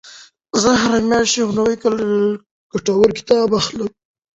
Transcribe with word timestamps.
زه 0.61 0.69
هره 0.81 0.99
میاشت 1.09 1.33
یو 1.39 1.49
نوی 1.57 1.75
ګټور 2.71 3.09
کتاب 3.17 3.49
اخلم. 3.59 3.89